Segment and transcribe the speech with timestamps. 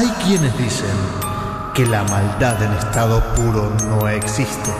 [0.00, 0.96] Hay quienes dicen
[1.74, 4.72] que la maldad en estado puro no existe.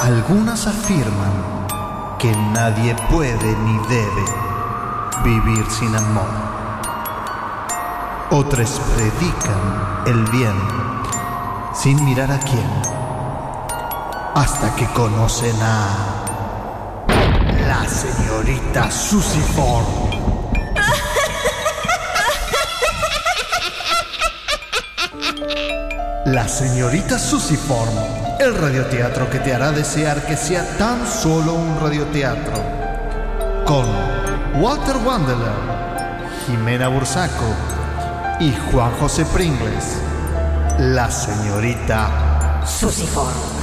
[0.00, 1.68] Algunas afirman
[2.18, 4.24] que nadie puede ni debe
[5.22, 6.26] vivir sin amor.
[8.32, 10.56] Otros predican el bien
[11.72, 12.68] sin mirar a quién,
[14.34, 15.86] hasta que conocen a
[17.68, 19.40] la señorita Susie
[26.32, 27.92] La señorita Susiform,
[28.40, 32.54] el radioteatro que te hará desear que sea tan solo un radioteatro.
[33.66, 33.84] Con
[34.58, 35.52] Walter Wandeler,
[36.46, 37.54] Jimena Bursaco
[38.40, 39.98] y Juan José Pringles.
[40.78, 43.61] La señorita Susiform.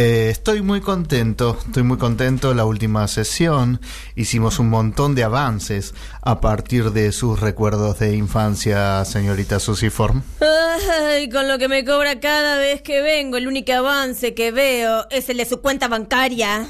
[0.00, 2.54] Eh, estoy muy contento, estoy muy contento.
[2.54, 3.80] La última sesión
[4.14, 10.22] hicimos un montón de avances a partir de sus recuerdos de infancia, señorita Susiform.
[10.40, 15.04] Ay, con lo que me cobra cada vez que vengo, el único avance que veo
[15.10, 16.68] es el de su cuenta bancaria.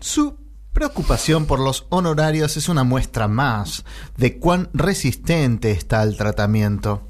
[0.00, 0.36] Su
[0.72, 3.84] preocupación por los honorarios es una muestra más
[4.16, 7.06] de cuán resistente está el tratamiento.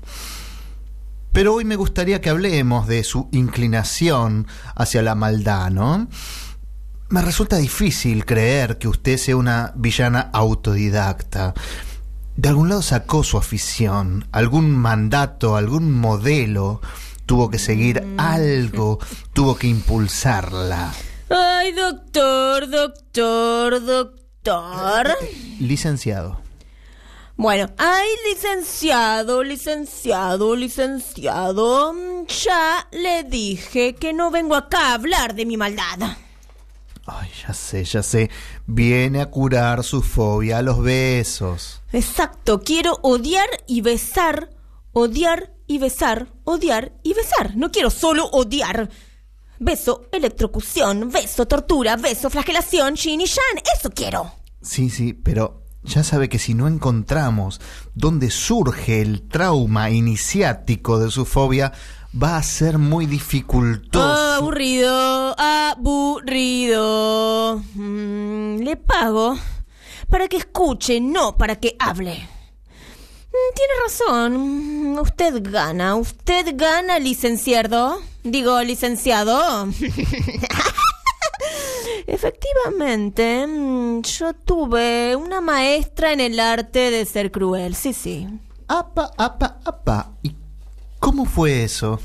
[1.39, 6.08] Pero hoy me gustaría que hablemos de su inclinación hacia la maldad, ¿no?
[7.11, 11.55] Me resulta difícil creer que usted sea una villana autodidacta.
[12.34, 16.80] De algún lado sacó su afición, algún mandato, algún modelo.
[17.25, 18.98] Tuvo que seguir algo,
[19.33, 20.92] tuvo que impulsarla.
[21.30, 25.17] Ay, doctor, doctor, doctor.
[25.61, 26.48] Licenciado.
[27.41, 31.95] Bueno, ay, licenciado, licenciado, licenciado.
[32.27, 36.17] Ya le dije que no vengo acá a hablar de mi maldad.
[37.07, 38.29] Ay, ya sé, ya sé.
[38.67, 41.81] Viene a curar su fobia a los besos.
[41.93, 44.51] Exacto, quiero odiar y besar,
[44.93, 47.57] odiar y besar, odiar y besar.
[47.57, 48.91] No quiero solo odiar.
[49.61, 53.63] Beso, electrocución, beso, tortura, beso, flagelación, shin y shan.
[53.79, 54.33] Eso quiero.
[54.61, 57.61] Sí, sí, pero ya sabe que si no encontramos
[57.94, 61.72] dónde surge el trauma iniciático de su fobia,
[62.20, 64.34] va a ser muy dificultoso.
[64.34, 66.83] Aburrido, aburrido.
[67.74, 69.39] Mm, le pago
[70.08, 72.14] para que escuche, no para que hable.
[72.14, 74.98] Mm, Tiene razón.
[74.98, 75.96] Usted gana.
[75.96, 78.00] Usted gana, licenciado.
[78.24, 79.68] Digo, licenciado.
[82.08, 88.27] Efectivamente, mm, yo tuve una maestra en el arte de ser cruel, sí, sí.
[88.67, 90.13] Apa, apa, apa.
[90.23, 90.35] ¿Y
[90.98, 92.01] cómo fue eso?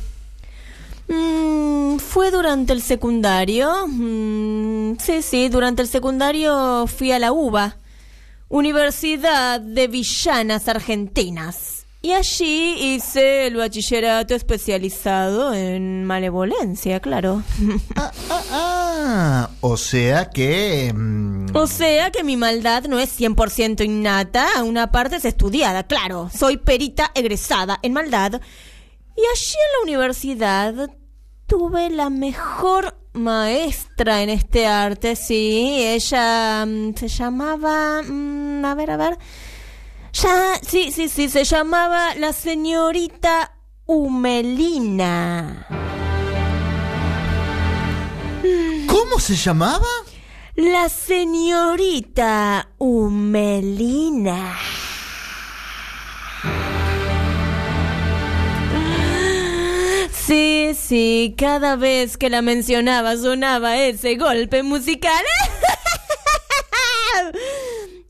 [1.08, 3.88] Mm, fue durante el secundario.
[3.88, 7.78] Mm, sí, sí, durante el secundario fui a la UBA,
[8.50, 11.86] Universidad de Villanas Argentinas.
[12.06, 17.44] Y allí hice el bachillerato especializado en malevolencia, claro.
[17.96, 19.50] Ah, ah, ah.
[19.62, 20.92] O sea que...
[20.94, 26.30] mm, O sea que mi maldad no es 100% innata, una parte es estudiada, claro.
[26.38, 28.34] Soy perita egresada en maldad.
[29.16, 30.90] Y allí en la universidad
[31.48, 35.78] tuve la mejor maestra en este arte, sí.
[35.80, 38.02] Ella mm, se llamaba...
[38.04, 39.18] mm, a ver, a ver.
[40.14, 45.68] Ya, sí, sí, sí, se llamaba la señorita Humelina.
[48.88, 49.88] ¿Cómo se llamaba?
[50.56, 54.56] La señorita Humelina.
[60.12, 65.24] Sí, sí, cada vez que la mencionaba sonaba ese golpe musical.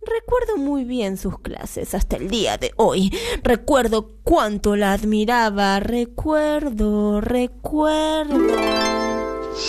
[0.06, 3.16] Recuerdo muy bien sus clases hasta el día de hoy.
[3.42, 5.80] Recuerdo cuánto la admiraba.
[5.80, 8.56] Recuerdo, recuerdo.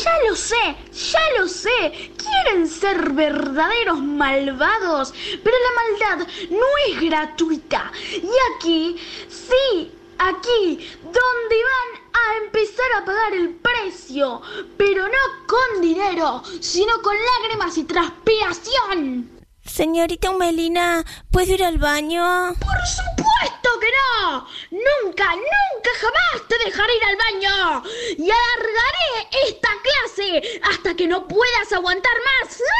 [0.03, 2.13] Ya lo sé, ya lo sé.
[2.17, 7.93] Quieren ser verdaderos malvados, pero la maldad no es gratuita.
[8.11, 8.97] Y aquí,
[9.29, 14.41] sí, aquí, donde van a empezar a pagar el precio,
[14.77, 19.34] pero no con dinero, sino con lágrimas y transpiración.
[19.75, 22.55] Señorita Humelina, ¿puedo ir al baño?
[22.61, 24.47] Por supuesto que no.
[24.71, 27.83] Nunca, nunca jamás te dejaré ir al baño.
[28.17, 30.61] Y alargaré esta clase?
[30.63, 32.63] ¿Hasta que no puedas aguantar más?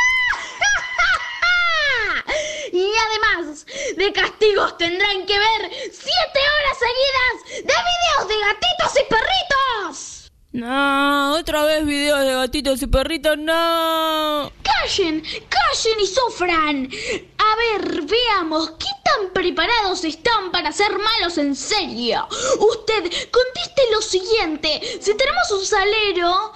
[2.73, 9.05] Y además de castigos tendrán que ver siete horas seguidas de videos de gatitos y
[9.11, 10.33] perritos.
[10.53, 14.53] No, otra vez videos de gatitos y perritos, no.
[14.85, 16.91] Callen, callen y sufran.
[17.39, 22.29] A ver, veamos, ¿qué tan preparados están para ser malos en serio?
[22.59, 24.99] Usted, conteste lo siguiente.
[25.01, 26.53] Si tenemos un salero,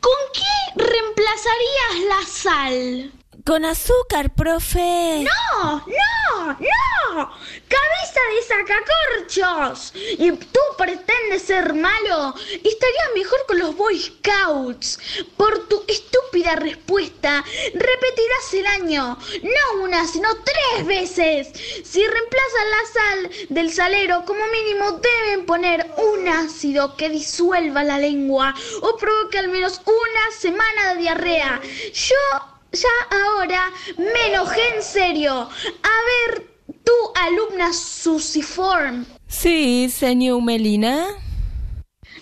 [0.00, 3.21] ¿con qué reemplazarías la sal?
[3.44, 5.24] Con azúcar, profe.
[5.24, 5.84] ¡No!
[5.86, 6.46] ¡No!
[6.46, 7.30] ¡No!
[7.68, 9.92] ¡Cabeza de sacacorchos!
[9.96, 12.34] ¿Y tú pretendes ser malo?
[12.38, 15.00] Estarías mejor con los Boy Scouts.
[15.36, 17.44] Por tu estúpida respuesta,
[17.74, 19.18] repetirás el año.
[19.42, 21.48] No una, sino tres veces.
[21.84, 27.98] Si reemplazan la sal del salero, como mínimo deben poner un ácido que disuelva la
[27.98, 31.60] lengua o provoque al menos una semana de diarrea.
[31.92, 35.32] Yo ya ahora me enojé en serio.
[35.32, 36.46] A ver,
[36.84, 39.04] tu alumna Susiform.
[39.28, 41.06] Sí, señor Melina.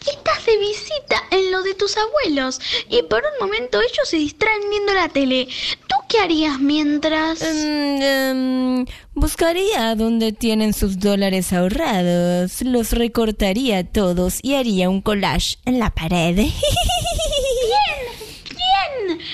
[0.01, 2.59] Estás de visita en lo de tus abuelos
[2.89, 5.47] y por un momento ellos se distraen viendo la tele.
[5.89, 7.41] ¿Tú qué harías mientras?
[7.41, 15.59] Mm, em, buscaría dónde tienen sus dólares ahorrados, los recortaría todos y haría un collage
[15.67, 16.39] en la pared.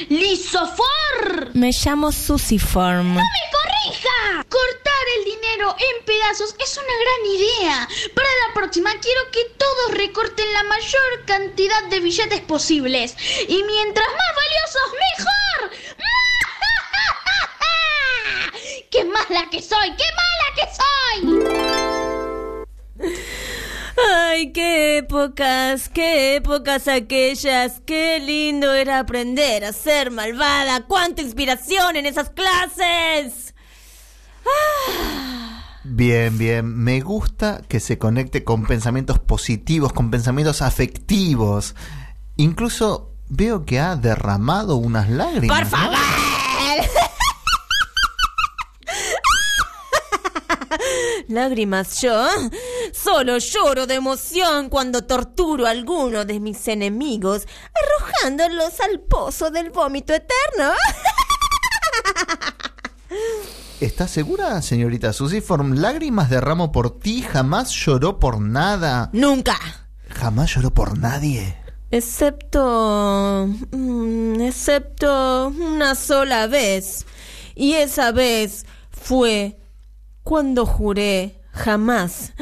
[0.08, 1.50] ¡Lisofor!
[1.54, 3.14] Me llamo Susiform.
[3.14, 4.44] ¡No me corrija!
[4.48, 7.88] Cortar el dinero en pedazos es una gran idea.
[8.14, 13.16] Para la próxima quiero que todos recorten la mayor cantidad de billetes posibles.
[13.48, 15.70] Y mientras más valiosos, mejor.
[18.90, 19.94] ¡Qué mala que soy!
[19.96, 20.66] ¡Qué mala que
[24.36, 27.80] Ay, qué épocas, qué épocas aquellas.
[27.86, 30.84] Qué lindo era aprender a ser malvada.
[30.86, 33.54] Cuánta inspiración en esas clases.
[35.84, 36.66] Bien, bien.
[36.66, 41.74] Me gusta que se conecte con pensamientos positivos, con pensamientos afectivos.
[42.36, 45.60] Incluso veo que ha derramado unas lágrimas.
[45.60, 45.86] ¡Por ¿no?
[45.86, 45.96] favor!
[51.28, 52.28] Lágrimas yo.
[53.02, 59.70] Solo lloro de emoción cuando torturo a alguno de mis enemigos, arrojándolos al pozo del
[59.70, 60.72] vómito eterno.
[63.80, 65.74] ¿Está segura, señorita Susiform?
[65.74, 69.10] Lágrimas derramo por ti, jamás lloró por nada.
[69.12, 69.58] Nunca.
[70.08, 71.58] Jamás lloró por nadie.
[71.90, 73.46] Excepto...
[73.72, 77.04] mm, excepto una sola vez.
[77.54, 79.58] Y esa vez fue
[80.22, 82.32] cuando juré jamás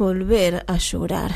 [0.00, 1.32] volver a llorar.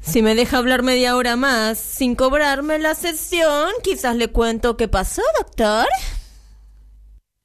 [0.00, 4.88] Si me deja hablar media hora más sin cobrarme la sesión, quizás le cuento qué
[4.88, 5.86] pasó, doctor.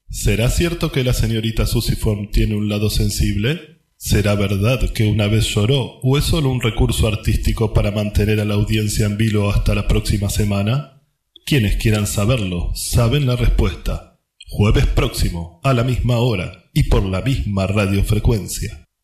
[0.09, 3.81] ¿Será cierto que la señorita Susiform tiene un lado sensible?
[3.97, 8.45] ¿Será verdad que una vez lloró o es solo un recurso artístico para mantener a
[8.45, 11.03] la audiencia en vilo hasta la próxima semana?
[11.45, 14.21] Quienes quieran saberlo saben la respuesta.
[14.47, 18.84] Jueves próximo, a la misma hora y por la misma radiofrecuencia.